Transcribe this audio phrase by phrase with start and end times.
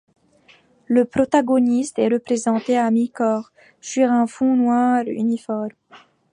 [0.87, 3.51] Le protagoniste est représenté à mi-corps
[3.81, 5.69] sur un fond noir uniforme.